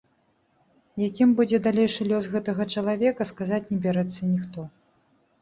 [1.07, 4.69] Якім будзе далейшы лёс гэтага чалавека, сказаць не бярэцца ніхто.